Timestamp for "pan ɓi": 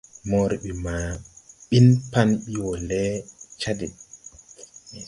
2.11-2.53